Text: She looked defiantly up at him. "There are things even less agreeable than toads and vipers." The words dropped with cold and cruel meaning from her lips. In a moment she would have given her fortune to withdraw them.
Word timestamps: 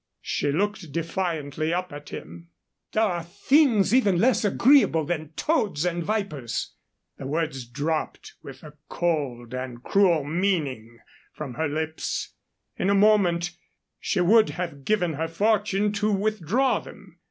She 0.23 0.51
looked 0.51 0.91
defiantly 0.91 1.71
up 1.71 1.93
at 1.93 2.09
him. 2.09 2.49
"There 2.91 3.03
are 3.03 3.21
things 3.23 3.93
even 3.93 4.17
less 4.17 4.43
agreeable 4.43 5.05
than 5.05 5.29
toads 5.33 5.85
and 5.85 6.03
vipers." 6.03 6.73
The 7.19 7.27
words 7.27 7.65
dropped 7.67 8.33
with 8.41 8.63
cold 8.89 9.53
and 9.53 9.83
cruel 9.83 10.23
meaning 10.23 10.97
from 11.33 11.53
her 11.53 11.67
lips. 11.67 12.33
In 12.77 12.89
a 12.89 12.95
moment 12.95 13.51
she 13.99 14.21
would 14.21 14.49
have 14.49 14.85
given 14.85 15.13
her 15.13 15.27
fortune 15.27 15.91
to 15.91 16.11
withdraw 16.11 16.79
them. 16.79 17.19